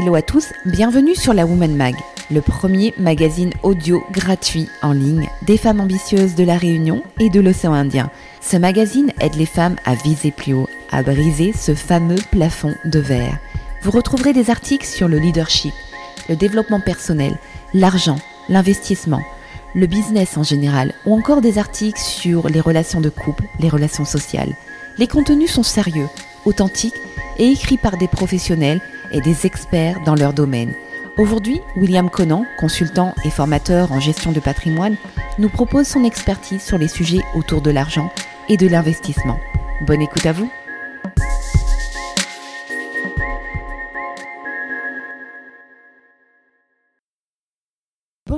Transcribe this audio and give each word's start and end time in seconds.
Hello 0.00 0.14
à 0.14 0.22
tous, 0.22 0.52
bienvenue 0.64 1.16
sur 1.16 1.34
la 1.34 1.44
Woman 1.44 1.74
Mag, 1.74 1.96
le 2.30 2.40
premier 2.40 2.94
magazine 2.98 3.52
audio 3.64 4.00
gratuit 4.12 4.68
en 4.80 4.92
ligne 4.92 5.28
des 5.42 5.56
femmes 5.56 5.80
ambitieuses 5.80 6.36
de 6.36 6.44
la 6.44 6.56
Réunion 6.56 7.02
et 7.18 7.30
de 7.30 7.40
l'océan 7.40 7.72
Indien. 7.72 8.08
Ce 8.40 8.56
magazine 8.56 9.10
aide 9.18 9.34
les 9.34 9.44
femmes 9.44 9.74
à 9.84 9.96
viser 9.96 10.30
plus 10.30 10.52
haut, 10.54 10.68
à 10.92 11.02
briser 11.02 11.52
ce 11.52 11.74
fameux 11.74 12.20
plafond 12.30 12.76
de 12.84 13.00
verre. 13.00 13.40
Vous 13.82 13.90
retrouverez 13.90 14.32
des 14.32 14.50
articles 14.50 14.86
sur 14.86 15.08
le 15.08 15.18
leadership, 15.18 15.74
le 16.28 16.36
développement 16.36 16.78
personnel, 16.78 17.36
l'argent, 17.74 18.20
l'investissement, 18.48 19.22
le 19.74 19.88
business 19.88 20.36
en 20.36 20.44
général, 20.44 20.94
ou 21.06 21.14
encore 21.16 21.40
des 21.40 21.58
articles 21.58 22.00
sur 22.00 22.48
les 22.48 22.60
relations 22.60 23.00
de 23.00 23.10
couple, 23.10 23.46
les 23.58 23.68
relations 23.68 24.04
sociales. 24.04 24.54
Les 24.96 25.08
contenus 25.08 25.50
sont 25.50 25.64
sérieux, 25.64 26.06
authentiques 26.44 26.94
et 27.38 27.50
écrits 27.50 27.78
par 27.78 27.96
des 27.96 28.08
professionnels 28.08 28.80
et 29.12 29.20
des 29.20 29.46
experts 29.46 30.00
dans 30.04 30.14
leur 30.14 30.32
domaine. 30.32 30.72
Aujourd'hui, 31.16 31.60
William 31.76 32.10
Conan, 32.10 32.44
consultant 32.58 33.14
et 33.24 33.30
formateur 33.30 33.90
en 33.90 33.98
gestion 33.98 34.30
de 34.30 34.40
patrimoine, 34.40 34.96
nous 35.38 35.48
propose 35.48 35.88
son 35.88 36.04
expertise 36.04 36.62
sur 36.62 36.78
les 36.78 36.88
sujets 36.88 37.22
autour 37.34 37.60
de 37.60 37.70
l'argent 37.70 38.12
et 38.48 38.56
de 38.56 38.68
l'investissement. 38.68 39.40
Bonne 39.80 40.02
écoute 40.02 40.26
à 40.26 40.32
vous. 40.32 40.50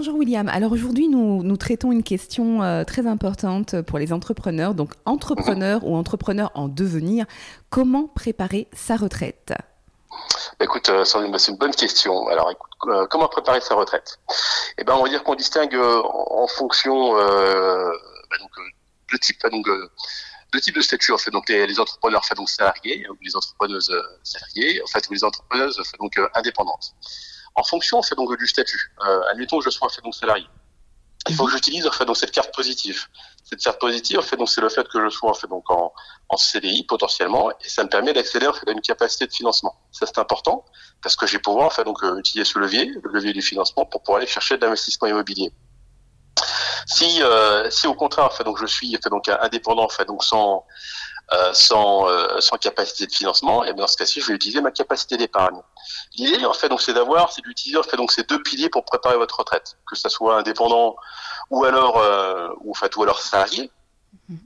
Bonjour 0.00 0.16
William. 0.16 0.48
Alors 0.48 0.72
aujourd'hui, 0.72 1.08
nous, 1.08 1.42
nous, 1.42 1.58
traitons 1.58 1.92
une 1.92 2.02
question 2.02 2.62
euh, 2.62 2.84
très 2.84 3.06
importante 3.06 3.82
pour 3.82 3.98
les 3.98 4.14
entrepreneurs. 4.14 4.72
Donc 4.74 4.94
entrepreneur 5.04 5.84
ou 5.84 5.94
entrepreneur 5.94 6.50
en 6.54 6.68
devenir, 6.68 7.26
comment 7.68 8.08
préparer 8.08 8.66
sa 8.72 8.96
retraite? 8.96 9.52
Écoute, 10.58 10.88
euh, 10.88 11.04
bah, 11.28 11.38
c'est 11.38 11.52
une 11.52 11.58
bonne 11.58 11.74
question. 11.74 12.28
Alors, 12.28 12.50
écoute, 12.50 12.70
euh, 12.86 13.06
comment 13.10 13.28
préparer 13.28 13.60
sa 13.60 13.74
retraite? 13.74 14.18
Eh 14.78 14.84
ben, 14.84 14.94
on 14.94 15.02
va 15.02 15.10
dire 15.10 15.22
qu'on 15.22 15.34
distingue 15.34 15.76
en 15.76 16.46
fonction 16.46 17.12
bah, 17.12 18.36
donc, 18.40 18.52
de 19.12 19.18
type, 19.18 19.46
donc, 19.52 19.66
de 19.66 20.58
type 20.60 20.76
de 20.76 20.80
statut 20.80 21.12
en 21.12 21.18
fait. 21.18 21.30
Donc, 21.30 21.50
les, 21.50 21.78
entrepreneurs 21.78 22.22
donc 22.34 22.48
salariés 22.48 23.06
ou 23.10 23.18
les 23.20 23.36
entrepreneuses 23.36 23.94
salariées, 24.22 24.80
en 24.82 24.86
fait, 24.86 25.06
ou 25.10 25.12
les 25.12 25.24
entrepreneuses 25.24 25.78
donc 25.98 26.18
indépendantes. 26.34 26.94
En 27.60 27.64
fonction 27.64 28.02
fait 28.02 28.14
donc 28.14 28.34
du 28.38 28.46
statut. 28.46 28.92
admettons 29.30 29.58
que 29.58 29.64
je 29.64 29.70
sois 29.70 29.90
fait 29.90 30.00
donc 30.02 30.14
salarié 30.14 30.46
il 31.28 31.34
faut 31.34 31.44
que 31.44 31.52
j'utilise 31.52 31.86
en 31.86 31.92
fait 31.92 32.06
cette 32.14 32.30
carte 32.30 32.54
positive. 32.54 33.06
Cette 33.44 33.60
carte 33.60 33.80
positive, 33.80 34.18
en 34.18 34.22
fait, 34.22 34.36
c'est 34.46 34.60
le 34.60 34.68
fait 34.68 34.88
que 34.88 35.02
je 35.02 35.08
sois 35.10 35.30
en 35.30 35.34
fait 35.34 35.48
donc 35.48 35.68
en, 35.70 35.92
en 36.28 36.36
CDI 36.36 36.84
potentiellement, 36.84 37.50
et 37.50 37.68
ça 37.68 37.84
me 37.84 37.88
permet 37.88 38.12
d'accéder 38.12 38.46
en 38.46 38.52
fait 38.52 38.68
à 38.68 38.72
une 38.72 38.80
capacité 38.80 39.26
de 39.26 39.32
financement. 39.32 39.74
Ça 39.92 40.06
c'est 40.06 40.18
important 40.18 40.64
parce 41.02 41.16
que 41.16 41.26
j'ai 41.26 41.38
pouvoir 41.38 41.66
en 41.66 41.70
fait 41.70 41.84
donc 41.84 42.02
euh, 42.02 42.18
utiliser 42.18 42.50
ce 42.50 42.58
levier, 42.58 42.86
le 43.02 43.12
levier 43.12 43.32
du 43.32 43.42
financement, 43.42 43.84
pour 43.84 44.02
pouvoir 44.02 44.18
aller 44.18 44.26
chercher 44.26 44.56
de 44.56 44.64
l'investissement 44.64 45.08
immobilier. 45.08 45.52
Si, 46.86 47.22
euh, 47.22 47.70
si 47.70 47.86
au 47.86 47.94
contraire, 47.94 48.24
en 48.24 48.30
fait, 48.30 48.44
donc 48.44 48.58
je 48.58 48.66
suis 48.66 48.90
fait 48.92 49.10
donc 49.10 49.28
indépendant, 49.28 49.84
en 49.84 49.88
fait, 49.88 50.06
donc 50.06 50.24
sans 50.24 50.64
euh, 51.32 51.54
sans, 51.54 52.08
euh, 52.08 52.40
sans 52.40 52.56
capacité 52.56 53.06
de 53.06 53.12
financement, 53.12 53.62
et 53.62 53.72
bien 53.72 53.82
dans 53.84 53.88
ce 53.88 53.96
cas-ci, 53.96 54.20
je 54.20 54.26
vais 54.26 54.34
utiliser 54.34 54.60
ma 54.60 54.72
capacité 54.72 55.16
d'épargne. 55.16 55.60
L'idée, 56.16 56.44
en 56.44 56.52
fait, 56.52 56.68
donc, 56.68 56.82
c'est 56.82 56.92
d'avoir, 56.92 57.30
c'est 57.30 57.42
d'utiliser 57.42 57.78
en 57.78 57.84
fait 57.84 57.96
donc 57.96 58.10
ces 58.10 58.24
deux 58.24 58.42
piliers 58.42 58.68
pour 58.68 58.84
préparer 58.84 59.16
votre 59.16 59.38
retraite, 59.38 59.78
que 59.88 59.94
ça 59.94 60.08
soit 60.08 60.36
indépendant 60.38 60.96
ou 61.50 61.64
alors 61.64 61.98
euh, 61.98 62.48
ou 62.62 62.72
en 62.72 62.74
fait 62.74 62.96
ou 62.96 63.04
alors 63.04 63.20
salarié. 63.20 63.70
Mhm. 64.28 64.38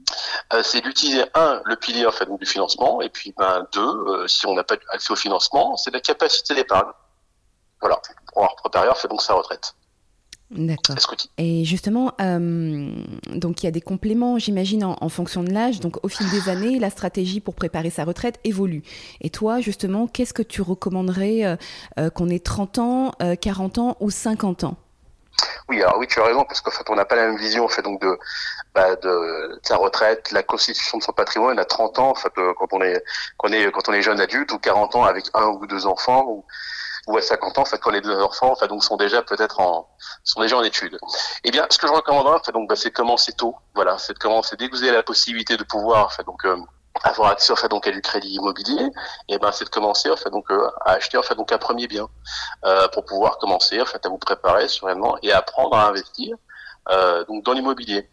Euh, 0.53 0.61
c'est 0.63 0.81
d'utiliser 0.81 1.25
un 1.33 1.59
le 1.65 1.75
pilier 1.75 2.05
en 2.05 2.11
fait 2.11 2.27
donc, 2.27 2.39
du 2.39 2.45
financement 2.45 3.01
et 3.01 3.09
puis 3.09 3.33
ben 3.35 3.65
deux 3.73 4.27
si 4.27 4.45
on 4.45 4.53
n'a 4.53 4.63
pas 4.63 4.75
accès 4.91 5.11
au 5.11 5.15
financement 5.15 5.75
c'est 5.75 5.89
la 5.89 6.01
capacité 6.01 6.53
d'épargne 6.53 6.91
voilà 7.81 7.95
pour 7.95 8.15
pouvoir 8.31 8.55
préparer 8.57 8.89
en 8.89 8.93
fait 8.93 9.07
donc 9.07 9.23
sa 9.23 9.33
retraite 9.33 9.73
D'accord. 10.51 10.95
Et 11.39 11.65
justement, 11.65 12.13
euh, 12.21 12.91
donc 13.33 13.63
il 13.63 13.65
y 13.65 13.67
a 13.67 13.71
des 13.71 13.81
compléments, 13.81 14.37
j'imagine, 14.37 14.83
en, 14.83 15.09
fonction 15.09 15.43
de 15.43 15.51
l'âge. 15.51 15.79
Donc 15.79 15.97
au 16.03 16.07
fil 16.07 16.29
des 16.29 16.49
années, 16.49 16.77
la 16.77 16.91
stratégie 16.91 17.39
pour 17.39 17.55
préparer 17.55 17.89
sa 17.89 18.03
retraite 18.03 18.39
évolue. 18.43 18.83
Et 19.21 19.31
toi, 19.31 19.59
justement, 19.59 20.07
qu'est-ce 20.07 20.33
que 20.33 20.43
tu 20.43 20.61
recommanderais 20.61 21.45
euh, 21.45 21.55
euh, 21.97 22.09
qu'on 22.11 22.29
ait 22.29 22.39
30 22.39 22.79
ans, 22.79 23.11
40 23.41 23.77
ans 23.79 23.97
ou 23.99 24.11
50 24.11 24.65
ans? 24.65 24.77
Oui, 25.67 25.81
alors 25.81 25.97
oui, 25.97 26.07
tu 26.07 26.19
as 26.19 26.23
raison, 26.23 26.45
parce 26.45 26.61
qu'en 26.61 26.71
fait, 26.71 26.89
on 26.89 26.95
n'a 26.95 27.05
pas 27.05 27.15
la 27.15 27.27
même 27.27 27.37
vision, 27.37 27.65
en 27.65 27.67
fait, 27.67 27.81
donc 27.81 27.99
de, 27.99 28.17
bah, 28.73 28.95
de, 28.95 29.59
sa 29.63 29.77
retraite, 29.77 30.31
la 30.31 30.43
constitution 30.43 30.99
de 30.99 31.03
son 31.03 31.11
patrimoine 31.11 31.57
à 31.59 31.65
30 31.65 31.99
ans, 31.99 32.11
en 32.11 32.15
fait, 32.15 32.31
quand 32.35 32.71
on 32.71 32.81
est, 32.81 33.03
quand 33.37 33.49
on 33.49 33.51
est, 33.51 33.71
quand 33.71 33.89
on 33.89 33.93
est 33.93 34.01
jeune 34.01 34.21
adulte, 34.21 34.51
ou 34.53 34.59
40 34.59 34.95
ans 34.95 35.03
avec 35.03 35.25
un 35.33 35.47
ou 35.47 35.65
deux 35.65 35.87
enfants, 35.87 36.23
ou, 36.27 36.45
ou 37.07 37.17
à 37.17 37.21
50 37.21 37.57
ans, 37.57 37.61
en 37.61 37.65
fait, 37.65 37.77
quand 37.77 37.91
les 37.91 38.01
deux 38.01 38.19
enfants, 38.21 38.51
enfin, 38.51 38.67
donc, 38.67 38.83
sont 38.83 38.97
déjà 38.97 39.21
peut-être 39.21 39.59
en, 39.59 39.89
sont 40.23 40.41
déjà 40.41 40.57
en 40.57 40.63
études. 40.63 40.97
Eh 41.43 41.51
bien, 41.51 41.67
ce 41.69 41.77
que 41.77 41.87
je 41.87 41.93
recommanderais, 41.93 42.39
fait, 42.45 42.51
donc, 42.51 42.69
bah, 42.69 42.75
c'est 42.75 42.89
de 42.89 42.95
commencer 42.95 43.33
tôt. 43.33 43.55
Voilà, 43.75 43.97
c'est 43.97 44.13
de 44.13 44.19
commencer 44.19 44.55
dès 44.55 44.69
que 44.69 44.75
vous 44.75 44.83
avez 44.83 44.93
la 44.93 45.03
possibilité 45.03 45.57
de 45.57 45.63
pouvoir, 45.63 46.13
fait, 46.13 46.23
donc, 46.23 46.43
euh, 46.45 46.57
avoir 47.03 47.31
accès 47.31 47.51
en 47.51 47.55
fait 47.55 47.67
donc 47.67 47.87
à 47.87 47.91
du 47.91 48.01
crédit 48.01 48.29
immobilier 48.29 48.89
et 49.27 49.37
ben 49.37 49.51
c'est 49.51 49.65
de 49.65 49.69
commencer 49.69 50.09
en 50.09 50.15
fait 50.15 50.29
donc 50.29 50.49
euh, 50.51 50.69
à 50.85 50.91
acheter 50.91 51.17
en 51.17 51.23
fait 51.23 51.35
donc 51.35 51.51
un 51.51 51.57
premier 51.57 51.87
bien 51.87 52.07
euh, 52.65 52.87
pour 52.89 53.05
pouvoir 53.05 53.37
commencer 53.37 53.81
en 53.81 53.85
fait 53.85 54.05
à 54.05 54.09
vous 54.09 54.17
préparer 54.17 54.67
sereinement 54.67 55.17
et 55.21 55.31
apprendre 55.31 55.75
à 55.75 55.87
investir 55.87 56.37
euh, 56.89 57.25
donc 57.25 57.43
dans 57.43 57.53
l'immobilier 57.53 58.09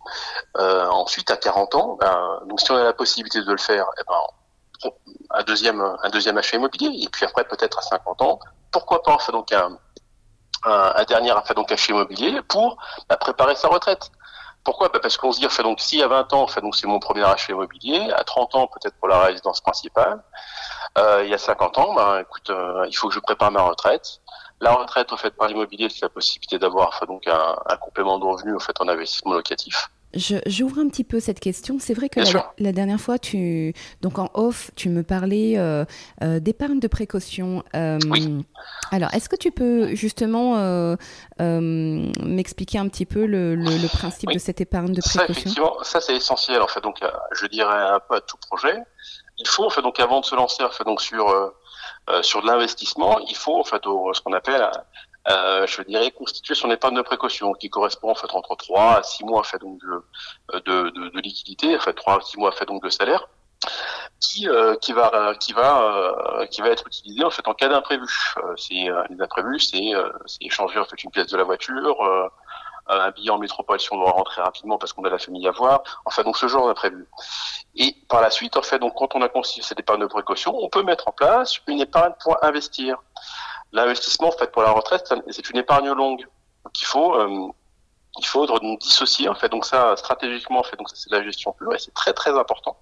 euh, 0.59 0.86
ensuite 0.88 1.30
à 1.30 1.36
40 1.36 1.74
ans 1.74 1.98
ben, 2.00 2.41
donc 2.47 2.60
si 2.60 2.70
on 2.72 2.76
a 2.76 2.82
la 2.82 2.92
possibilité 2.92 3.42
de 3.42 3.50
le 3.50 3.59
faire 3.59 3.86
eh 4.00 4.03
ben 4.09 4.14
un 5.31 5.43
deuxième 5.44 5.81
un 5.81 6.10
deuxième 6.10 6.38
achat 6.38 6.56
immobilier 6.56 6.91
et 7.03 7.09
puis 7.09 7.25
après 7.25 7.44
peut-être 7.44 7.78
à 7.78 7.82
50 7.82 8.22
ans 8.22 8.38
pourquoi 8.70 9.03
pas 9.03 9.19
faire 9.19 9.32
donc 9.32 9.53
un, 9.53 9.78
un, 10.65 11.04
dernier 11.04 11.32
donc 11.54 11.70
achat 11.70 11.93
immobilier 11.93 12.41
pour 12.43 12.76
bah, 13.09 13.16
préparer 13.16 13.54
sa 13.54 13.69
retraite. 13.69 14.10
Pourquoi? 14.65 14.88
Bah 14.91 15.00
Parce 15.03 15.16
qu'on 15.16 15.32
se 15.32 15.41
dit, 15.41 15.48
fait, 15.48 15.62
donc, 15.65 15.81
si 15.81 16.03
à 16.03 16.09
20 16.09 16.32
ans, 16.34 16.47
fait, 16.47 16.60
donc, 16.60 16.76
c'est 16.76 16.87
mon 16.87 17.00
premier 17.00 17.25
achat 17.25 17.53
immobilier, 17.53 18.10
à 18.12 18.22
30 18.22 18.54
ans, 18.54 18.69
peut-être 18.69 18.97
pour 18.98 19.09
la 19.09 19.21
résidence 19.21 19.60
principale, 19.60 20.22
il 20.97 21.28
y 21.28 21.34
a 21.34 21.38
50 21.38 21.78
ans, 21.78 21.94
bah, 21.94 22.21
écoute, 22.21 22.50
euh, 22.50 22.84
il 22.88 22.97
faut 22.97 23.09
que 23.09 23.15
je 23.15 23.21
prépare 23.21 23.50
ma 23.50 23.62
retraite. 23.62 24.21
La 24.60 24.72
retraite, 24.75 25.12
en 25.12 25.16
fait, 25.16 25.32
par 25.32 25.48
l'immobilier, 25.48 25.88
c'est 25.88 26.03
la 26.03 26.09
possibilité 26.09 26.59
d'avoir 26.59 27.04
donc 27.09 27.26
un, 27.26 27.56
un, 27.66 27.76
complément 27.76 28.19
de 28.19 28.25
revenus, 28.25 28.54
en 28.54 28.60
fait, 28.60 28.81
en 28.81 28.87
investissement 28.87 29.32
locatif. 29.32 29.91
J'ouvre 30.15 30.78
un 30.78 30.89
petit 30.89 31.05
peu 31.05 31.21
cette 31.21 31.41
question. 31.41 31.78
C'est 31.78 31.95
vrai 31.95 32.09
que 32.09 32.21
la, 32.59 32.73
dernière 32.73 33.00
fois, 33.00 33.19
tu, 33.19 33.73
donc 34.03 34.19
en 34.19 34.31
off, 34.34 34.71
tu 34.77 34.91
me 34.91 35.03
parlais 35.03 35.55
euh, 35.56 35.84
euh, 36.23 36.39
d'épargne 36.39 36.81
de 36.81 36.89
précaution. 36.89 37.65
Euh, 37.75 37.99
oui. 38.11 38.45
Alors, 38.91 39.12
est-ce 39.15 39.28
que 39.28 39.37
tu 39.37 39.51
peux 39.53 39.95
justement 39.95 40.97
m'expliquer 41.39 42.78
un 42.78 42.89
petit 42.89 43.06
peu 43.06 43.25
le, 43.25 43.56
principe 43.89 44.31
de 44.33 44.39
cette 44.39 44.61
épargne 44.61 44.93
de 44.93 45.01
précaution? 45.01 45.27
Ça, 45.27 45.31
effectivement, 45.31 45.77
ça 45.83 46.01
c'est 46.01 46.17
essentiel. 46.17 46.61
En 46.61 46.69
fait, 46.69 46.83
donc, 46.83 47.01
je 47.33 47.47
dirais 47.47 47.75
un 47.75 48.01
peu 48.01 48.17
à 48.17 48.21
tout 48.21 48.37
projet. 48.49 48.77
Il 49.39 49.49
faut, 49.49 49.65
en 49.65 49.71
fait, 49.71 49.83
donc, 49.83 49.99
avant 49.99 50.21
de 50.21 50.27
se 50.27 50.34
lancer, 50.34 50.62
en 50.62 50.71
fait, 50.71 50.84
donc 50.84 51.01
sur 51.01 51.53
sur 52.21 52.43
de 52.43 52.47
l'investissement, 52.47 53.19
il 53.28 53.37
faut 53.37 53.59
en 53.59 53.65
fait 53.65 53.83
ce 53.84 54.21
qu'on 54.21 54.33
appelle 54.33 54.69
euh, 55.28 55.66
je 55.66 55.83
dirais, 55.83 56.10
constituer 56.10 56.55
son 56.55 56.71
épargne 56.71 56.97
de 56.97 57.03
précaution, 57.03 57.53
qui 57.53 57.71
correspond 57.71 58.10
en 58.10 58.15
fait 58.15 58.31
entre 58.33 58.56
3 58.56 58.99
à 58.99 59.03
6 59.03 59.25
mois 59.25 59.44
fait, 59.44 59.59
donc, 59.59 59.78
de, 59.81 60.60
de, 60.60 60.91
de, 60.91 61.09
de 61.10 61.21
liquidité, 61.21 61.77
en 61.77 61.81
fait 61.81 61.94
3 61.94 62.19
à 62.19 62.21
6 62.21 62.38
mois 62.38 62.53
fait, 62.53 62.66
donc, 62.66 62.83
de 62.83 62.91
salaire, 62.91 63.28
qui, 64.21 64.49
euh, 64.49 64.77
qui 64.77 64.93
va, 64.93 65.34
qui, 65.38 65.53
va, 65.53 65.83
euh, 65.83 66.47
qui 66.47 66.60
va 66.60 66.69
être 66.69 66.87
utilisé 66.87 67.25
en 67.25 67.31
fait 67.31 67.47
en 67.47 67.55
cas 67.55 67.69
d'imprévu. 67.69 68.06
Euh, 68.38 68.55
c'est 68.56 68.75
les 68.75 69.21
imprévus, 69.21 69.60
c'est 69.60 69.93
échanger 70.41 70.78
en 70.78 70.84
fait 70.84 71.03
une 71.03 71.10
pièce 71.10 71.28
de 71.28 71.37
la 71.37 71.44
voiture, 71.44 72.31
un 72.89 73.10
billet 73.12 73.31
en 73.31 73.39
métropole 73.39 73.78
si 73.81 73.93
on 73.93 73.97
doit 73.97 74.10
rentrer 74.10 74.43
rapidement 74.43 74.78
parce 74.78 74.93
qu'on 74.93 75.04
a 75.04 75.10
la 75.10 75.19
famille 75.19 75.47
à 75.47 75.53
voir. 75.53 75.83
Enfin, 76.04 76.22
donc 76.22 76.37
ce 76.37 76.49
genre 76.49 76.66
d'imprévu. 76.66 77.06
Et 77.75 77.97
par 78.09 78.21
la 78.21 78.30
suite, 78.30 78.57
en 78.57 78.63
fait, 78.63 78.78
donc 78.78 78.95
quand 78.97 79.15
on 79.15 79.22
a 79.22 79.28
constitué 79.28 79.63
cette 79.63 79.80
épargne 79.80 80.01
de 80.01 80.07
précaution, 80.07 80.54
on 80.57 80.69
peut 80.69 80.83
mettre 80.83 81.09
en 81.09 81.13
place 81.13 81.59
une 81.66 81.80
épargne 81.80 82.13
pour 82.22 82.42
investir 82.45 82.98
l'investissement 83.72 84.30
fait 84.33 84.51
pour 84.51 84.63
la 84.63 84.71
retraite, 84.71 85.13
c'est 85.30 85.51
une 85.51 85.59
épargne 85.59 85.91
longue. 85.92 86.27
Donc 86.65 86.80
il 86.80 86.84
faut 86.84 87.15
euh, 87.15 87.48
il 88.19 88.27
faut 88.27 88.47
dissocier 88.80 89.28
en 89.28 89.34
fait. 89.34 89.48
Donc 89.48 89.65
ça 89.65 89.97
stratégiquement 89.97 90.60
en 90.60 90.63
fait 90.63 90.77
donc 90.77 90.89
c'est 90.92 91.10
la 91.10 91.22
gestion 91.22 91.53
pure 91.53 91.74
et 91.74 91.78
c'est 91.78 91.95
très 91.95 92.13
très 92.13 92.39
important. 92.39 92.77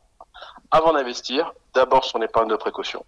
Avant 0.71 0.93
d'investir, 0.93 1.53
d'abord 1.75 2.05
son 2.05 2.21
épargne 2.23 2.49
de 2.49 2.57
précaution. 2.57 3.05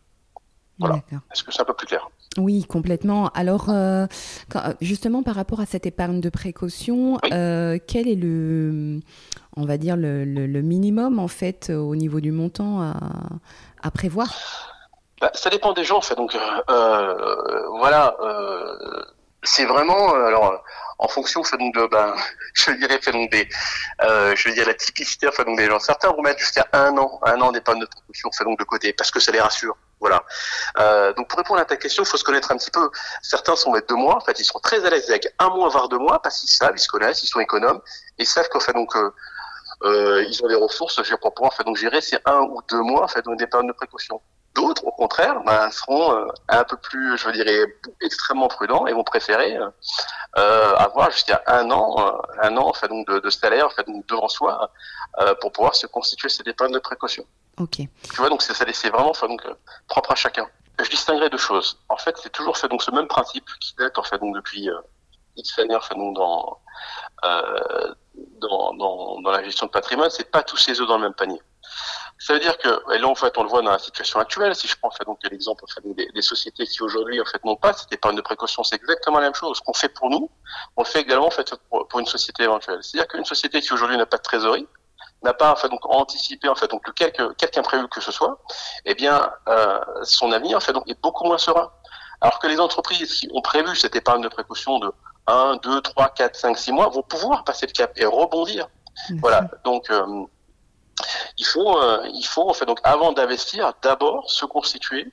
Voilà. 0.78 0.96
Est-ce 1.32 1.44
que 1.44 1.52
c'est 1.52 1.60
un 1.62 1.64
peu 1.64 1.74
plus 1.74 1.86
clair? 1.86 2.08
Oui, 2.38 2.64
complètement. 2.64 3.28
Alors, 3.34 3.68
euh, 3.68 4.06
justement, 4.80 5.22
par 5.22 5.36
rapport 5.36 5.60
à 5.60 5.66
cette 5.66 5.86
épargne 5.86 6.20
de 6.20 6.28
précaution, 6.28 7.18
euh, 7.30 7.78
quel 7.86 8.08
est 8.08 8.16
le, 8.16 9.00
on 9.56 9.64
va 9.64 9.76
dire, 9.76 9.96
le, 9.96 10.24
le, 10.24 10.62
minimum, 10.62 11.18
en 11.18 11.28
fait, 11.28 11.70
au 11.70 11.94
niveau 11.94 12.20
du 12.20 12.32
montant 12.32 12.80
à, 12.80 12.94
à 13.82 13.90
prévoir? 13.90 14.71
Bah, 15.22 15.30
ça 15.34 15.50
dépend 15.50 15.72
des 15.72 15.84
gens, 15.84 15.98
en 15.98 16.00
fait. 16.00 16.16
Donc, 16.16 16.34
euh, 16.34 16.38
euh 16.68 17.68
voilà, 17.78 18.16
euh, 18.20 19.04
c'est 19.44 19.64
vraiment 19.64 20.14
alors 20.14 20.62
en 20.98 21.08
fonction, 21.08 21.44
fait 21.44 21.56
donc 21.58 21.74
de, 21.76 21.86
ben, 21.86 22.14
je 22.54 22.72
dirais, 22.72 22.98
fait 23.00 23.12
donc 23.12 23.30
des, 23.30 23.48
euh, 24.02 24.34
je 24.36 24.50
dire 24.50 24.66
la 24.66 24.74
typicité, 24.74 25.30
fait 25.30 25.44
donc 25.44 25.58
des 25.58 25.66
gens. 25.66 25.78
Certains 25.78 26.10
vont 26.10 26.22
mettre 26.22 26.40
jusqu'à 26.40 26.66
un 26.72 26.96
an, 26.98 27.20
un 27.24 27.40
an 27.40 27.52
d'épargne 27.52 27.80
de 27.80 27.86
précaution, 27.86 28.32
fait 28.32 28.42
donc 28.42 28.58
de 28.58 28.64
côté, 28.64 28.92
parce 28.92 29.12
que 29.12 29.20
ça 29.20 29.30
les 29.30 29.40
rassure. 29.40 29.76
Voilà. 30.00 30.24
Donc 31.16 31.28
pour 31.28 31.38
répondre 31.38 31.60
à 31.60 31.64
ta 31.64 31.76
question, 31.76 32.02
il 32.02 32.06
faut 32.06 32.16
se 32.16 32.24
connaître 32.24 32.50
un 32.50 32.56
petit 32.56 32.72
peu. 32.72 32.90
Certains 33.22 33.54
sont 33.54 33.70
maîtres 33.70 33.94
de 33.94 33.94
moi, 33.94 34.16
en 34.16 34.20
fait, 34.20 34.40
ils 34.40 34.44
sont 34.44 34.58
très 34.58 34.84
à 34.84 34.90
l'aise 34.90 35.08
avec 35.08 35.32
un 35.38 35.50
mois, 35.50 35.68
voire 35.68 35.88
deux 35.88 35.98
mois, 35.98 36.20
parce 36.20 36.40
qu'ils 36.40 36.50
savent, 36.50 36.74
ils 36.74 36.80
se 36.80 36.88
connaissent, 36.88 37.22
ils 37.22 37.28
sont 37.28 37.40
économes, 37.40 37.80
et 38.18 38.24
savent 38.24 38.48
qu'en 38.48 38.60
fait, 38.60 38.72
donc, 38.72 38.92
euh, 38.96 40.24
ils 40.28 40.44
ont 40.44 40.48
des 40.48 40.56
ressources, 40.56 41.00
je 41.02 41.14
pour 41.14 41.34
pouvoir 41.34 41.52
en 41.52 41.56
fait, 41.56 41.64
donc, 41.64 41.76
gérer 41.76 42.00
ces 42.00 42.18
un 42.24 42.40
ou 42.40 42.60
deux 42.68 42.82
mois, 42.82 43.04
en 43.04 43.08
fait, 43.08 43.22
donc, 43.22 43.38
des 43.38 43.46
périodes 43.46 43.68
de 43.68 43.72
précaution. 43.72 44.20
D'autres, 44.54 44.84
au 44.84 44.92
contraire, 44.92 45.40
ben, 45.44 45.70
seront 45.70 46.12
euh, 46.12 46.26
un 46.48 46.64
peu 46.64 46.76
plus, 46.76 47.16
je 47.16 47.30
dirais, 47.30 47.64
extrêmement 48.02 48.48
prudents 48.48 48.86
et 48.86 48.92
vont 48.92 49.04
préférer 49.04 49.56
euh, 50.36 50.74
avoir 50.76 51.10
jusqu'à 51.10 51.42
un 51.46 51.70
an, 51.70 51.96
euh, 51.98 52.12
un 52.42 52.56
an, 52.56 52.68
en 52.68 52.72
fait, 52.74 52.88
donc, 52.88 53.06
de, 53.08 53.18
de 53.18 53.30
salaire, 53.30 53.66
en 53.66 53.70
fait, 53.70 53.86
donc, 53.86 54.06
devant 54.06 54.28
soi, 54.28 54.70
pour 55.40 55.52
pouvoir 55.52 55.74
se 55.74 55.86
constituer 55.86 56.28
ces 56.28 56.42
dépenses 56.42 56.70
de 56.70 56.78
précaution. 56.78 57.24
Ok. 57.58 57.76
Tu 57.76 58.16
vois, 58.16 58.28
donc 58.28 58.42
c'est 58.42 58.90
vraiment, 58.90 59.10
enfin, 59.10 59.28
donc, 59.28 59.42
propre 59.88 60.12
à 60.12 60.14
chacun. 60.14 60.46
Je 60.82 60.88
distinguerai 60.88 61.28
deux 61.30 61.38
choses. 61.38 61.78
En 61.88 61.96
fait, 61.96 62.16
c'est 62.18 62.30
toujours 62.30 62.56
fait 62.56 62.68
donc 62.68 62.82
ce 62.82 62.90
même 62.90 63.06
principe 63.06 63.44
qui 63.60 63.74
date 63.76 63.98
en 63.98 64.02
fait 64.02 64.18
donc 64.18 64.34
depuis 64.34 64.68
euh, 64.68 64.80
X 65.36 65.58
années, 65.58 65.76
fait 65.82 65.94
donc 65.94 66.16
dans, 66.16 66.58
euh, 67.24 67.94
dans, 68.40 68.74
dans 68.74 69.20
dans 69.20 69.30
la 69.30 69.44
gestion 69.44 69.66
de 69.66 69.70
patrimoine, 69.70 70.10
c'est 70.10 70.30
pas 70.30 70.42
tous 70.42 70.56
ses 70.56 70.80
œufs 70.80 70.88
dans 70.88 70.96
le 70.96 71.02
même 71.04 71.14
panier. 71.14 71.40
Ça 72.24 72.34
veut 72.34 72.38
dire 72.38 72.56
que, 72.56 72.94
et 72.94 72.98
là 72.98 73.08
en 73.08 73.16
fait 73.16 73.36
on 73.36 73.42
le 73.42 73.48
voit 73.48 73.62
dans 73.62 73.72
la 73.72 73.80
situation 73.80 74.20
actuelle, 74.20 74.54
si 74.54 74.68
je 74.68 74.76
prends 74.76 74.88
en 74.88 74.92
fait, 74.92 75.04
donc 75.04 75.18
l'exemple 75.28 75.64
des, 75.84 76.06
des, 76.06 76.22
sociétés 76.22 76.64
qui 76.66 76.80
aujourd'hui 76.80 77.20
en 77.20 77.24
fait 77.24 77.44
n'ont 77.44 77.56
pas 77.56 77.72
cette 77.72 77.92
épargne 77.92 78.14
de 78.14 78.20
précaution, 78.20 78.62
c'est 78.62 78.76
exactement 78.76 79.18
la 79.18 79.24
même 79.24 79.34
chose. 79.34 79.58
Ce 79.58 79.62
qu'on 79.62 79.74
fait 79.74 79.88
pour 79.88 80.08
nous, 80.08 80.30
on 80.76 80.82
le 80.82 80.86
fait 80.86 81.00
également 81.00 81.26
en 81.26 81.30
fait 81.30 81.52
pour, 81.68 81.88
pour 81.88 81.98
une 81.98 82.06
société 82.06 82.44
éventuelle. 82.44 82.78
C'est-à-dire 82.80 83.08
qu'une 83.08 83.24
société 83.24 83.60
qui 83.60 83.72
aujourd'hui 83.72 83.96
n'a 83.96 84.06
pas 84.06 84.18
de 84.18 84.22
trésorerie, 84.22 84.68
n'a 85.24 85.34
pas 85.34 85.50
en 85.50 85.56
fait 85.56 85.68
donc 85.68 85.80
anticipé 85.84 86.48
en 86.48 86.54
fait 86.54 86.70
donc 86.70 86.86
le 86.86 86.92
quelque 86.92 87.32
quelque 87.32 87.58
imprévu 87.58 87.88
que 87.88 88.00
ce 88.00 88.12
soit, 88.12 88.38
eh 88.84 88.94
bien 88.94 89.28
euh, 89.48 89.80
son 90.04 90.30
avenir 90.30 90.58
en 90.58 90.60
fait 90.60 90.72
donc 90.72 90.88
est 90.88 91.00
beaucoup 91.02 91.24
moins 91.24 91.38
serein. 91.38 91.72
Alors 92.20 92.38
que 92.38 92.46
les 92.46 92.60
entreprises 92.60 93.14
qui 93.14 93.28
ont 93.34 93.42
prévu 93.42 93.74
cette 93.74 93.96
épargne 93.96 94.22
de 94.22 94.28
précaution 94.28 94.78
de 94.78 94.92
1, 95.26 95.56
2, 95.56 95.80
3, 95.80 96.10
4, 96.10 96.36
5, 96.36 96.56
6 96.56 96.70
mois 96.70 96.88
vont 96.88 97.02
pouvoir 97.02 97.42
passer 97.42 97.66
le 97.66 97.72
cap 97.72 97.90
et 97.96 98.04
rebondir. 98.04 98.68
Voilà. 99.20 99.48
Donc 99.64 99.90
euh, 99.90 100.06
il 101.38 101.46
faut 101.46 101.78
euh, 101.78 102.06
il 102.12 102.24
faut 102.24 102.48
en 102.48 102.52
fait 102.52 102.66
donc 102.66 102.78
avant 102.84 103.12
d'investir 103.12 103.72
d'abord 103.82 104.30
se 104.30 104.44
constituer 104.44 105.12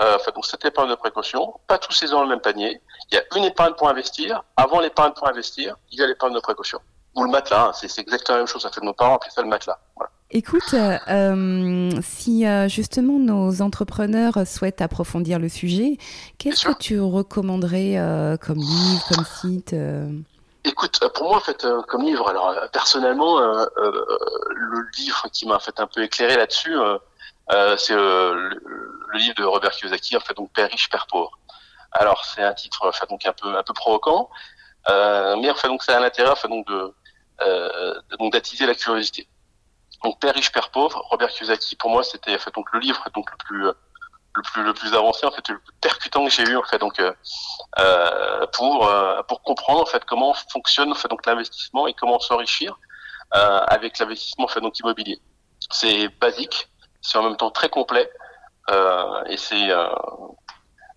euh, 0.00 0.16
enfin, 0.16 0.30
donc 0.34 0.46
cette 0.46 0.64
épargne 0.64 0.90
de 0.90 0.94
précaution, 0.94 1.54
pas 1.66 1.78
tous 1.78 1.92
ces 1.92 2.12
ans 2.12 2.18
dans 2.18 2.22
le 2.24 2.28
même 2.28 2.40
panier. 2.40 2.80
Il 3.10 3.16
y 3.16 3.18
a 3.18 3.22
une 3.36 3.44
épargne 3.44 3.72
pour 3.74 3.88
investir. 3.88 4.44
Avant 4.56 4.80
l'épargne 4.80 5.12
pour 5.12 5.26
investir, 5.26 5.76
il 5.90 5.98
y 5.98 6.02
a 6.02 6.06
l'épargne 6.06 6.34
de 6.34 6.40
précaution 6.40 6.78
ou 7.16 7.24
le 7.24 7.30
matelas, 7.30 7.68
hein. 7.68 7.72
c'est 7.72 7.98
exactement 7.98 8.36
la 8.36 8.42
même 8.42 8.46
chose. 8.46 8.62
Ça 8.62 8.70
fait 8.70 8.80
de 8.80 8.86
nos 8.86 8.92
parents 8.92 9.16
appelaient 9.16 9.30
ça 9.30 9.42
le 9.42 9.48
matelas. 9.48 9.78
Voilà. 9.96 10.10
Écoute, 10.30 10.74
euh, 10.74 10.98
euh, 11.08 11.90
si 12.02 12.46
euh, 12.46 12.68
justement 12.68 13.18
nos 13.18 13.62
entrepreneurs 13.62 14.46
souhaitent 14.46 14.82
approfondir 14.82 15.38
le 15.38 15.48
sujet, 15.48 15.96
qu'est-ce 16.36 16.66
que 16.66 16.78
tu 16.78 17.00
recommanderais 17.00 17.96
comme 18.40 18.58
livre, 18.58 19.04
comme 19.08 19.24
site 19.24 19.74
Écoute, 20.78 21.00
pour 21.14 21.28
moi, 21.28 21.38
en 21.38 21.40
fait, 21.40 21.66
comme 21.88 22.04
livre, 22.04 22.28
alors 22.28 22.54
personnellement, 22.72 23.40
le 23.40 24.90
livre 24.96 25.26
qui 25.32 25.44
m'a 25.46 25.58
fait 25.58 25.80
un 25.80 25.88
peu 25.88 26.04
éclairé 26.04 26.36
là-dessus, 26.36 26.76
c'est 27.76 27.96
le, 27.96 28.50
livre 29.14 29.34
de 29.34 29.44
Robert 29.44 29.72
Kiyosaki, 29.72 30.16
en 30.16 30.20
fait, 30.20 30.34
donc 30.34 30.52
Père 30.52 30.70
riche, 30.70 30.88
Père 30.88 31.08
pauvre. 31.08 31.36
Alors, 31.90 32.24
c'est 32.24 32.44
un 32.44 32.54
titre, 32.54 32.86
enfin, 32.86 33.06
donc 33.10 33.26
un 33.26 33.32
peu 33.32 33.56
un 33.56 33.62
peu 33.64 33.72
provoquant, 33.72 34.30
mais 34.88 35.50
enfin, 35.50 35.66
donc, 35.66 35.82
ça 35.82 35.96
a 35.96 36.00
l'intérêt, 36.00 36.30
enfin, 36.30 36.48
donc 36.48 36.64
de 36.68 36.94
euh, 37.40 37.94
donc 38.18 38.32
d'attiser 38.32 38.66
la 38.66 38.74
curiosité. 38.74 39.28
Donc 40.02 40.20
Père 40.20 40.34
riche, 40.34 40.50
Père 40.50 40.70
pauvre, 40.70 41.00
Robert 41.10 41.28
Kiyosaki, 41.28 41.76
pour 41.76 41.90
moi, 41.90 42.02
c'était 42.02 42.34
en 42.34 42.38
fait 42.38 42.52
donc 42.54 42.66
le 42.72 42.80
livre 42.80 43.04
donc 43.14 43.30
le 43.30 43.36
plus 43.36 43.66
le 44.34 44.42
plus 44.42 44.62
le 44.62 44.74
plus 44.74 44.94
avancé 44.94 45.26
en 45.26 45.30
fait 45.30 45.46
le 45.48 45.58
plus 45.58 45.72
percutant 45.80 46.24
que 46.24 46.30
j'ai 46.30 46.44
eu 46.44 46.56
en 46.56 46.62
fait 46.62 46.78
donc 46.78 47.00
euh, 47.00 48.46
pour 48.52 48.86
euh, 48.86 49.22
pour 49.24 49.42
comprendre 49.42 49.82
en 49.82 49.86
fait 49.86 50.04
comment 50.04 50.34
fonctionne 50.52 50.90
en 50.92 50.94
fait 50.94 51.08
donc 51.08 51.24
l'investissement 51.26 51.86
et 51.86 51.94
comment 51.94 52.18
s'enrichir 52.20 52.78
euh, 53.34 53.60
avec 53.66 53.98
l'investissement 53.98 54.44
en 54.44 54.48
fait 54.48 54.60
donc 54.60 54.78
immobilier. 54.78 55.20
C'est 55.70 56.08
basique, 56.20 56.68
c'est 57.00 57.18
en 57.18 57.22
même 57.24 57.36
temps 57.36 57.50
très 57.50 57.68
complet 57.68 58.10
euh, 58.70 59.24
et 59.26 59.36
c'est 59.36 59.68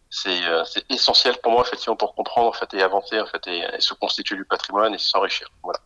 c'est 0.09 0.41
c'est 0.65 0.89
essentiel 0.91 1.37
pour 1.41 1.51
moi 1.51 1.63
effectivement 1.65 1.95
pour 1.95 2.13
comprendre 2.15 2.47
en 2.47 2.53
fait 2.53 2.73
et 2.73 2.83
avancer 2.83 3.19
en 3.19 3.25
fait 3.25 3.45
et, 3.47 3.65
et 3.75 3.81
se 3.81 3.93
constituer 3.93 4.35
du 4.35 4.45
patrimoine 4.45 4.93
et 4.93 4.97
s'enrichir. 4.97 5.47
Voilà. 5.63 5.79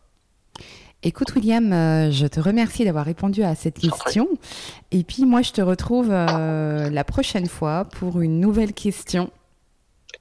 Écoute 1.02 1.34
William, 1.34 1.72
euh, 1.72 2.10
je 2.10 2.26
te 2.26 2.40
remercie 2.40 2.84
d'avoir 2.84 3.04
répondu 3.04 3.42
à 3.42 3.54
cette 3.54 3.78
question. 3.78 4.28
Et 4.90 5.04
puis 5.04 5.24
moi, 5.24 5.42
je 5.42 5.52
te 5.52 5.60
retrouve 5.60 6.08
euh, 6.10 6.90
la 6.90 7.04
prochaine 7.04 7.46
fois 7.46 7.84
pour 7.84 8.20
une 8.20 8.40
nouvelle 8.40 8.72
question. 8.72 9.30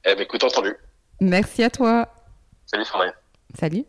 Eh 0.03 0.13
bien, 0.13 0.23
écoute, 0.23 0.43
entendu. 0.43 0.75
Merci 1.21 1.63
à 1.63 1.69
toi. 1.69 2.09
Salut 2.65 2.85
Sandrine. 2.85 3.13
Salut. 3.57 3.85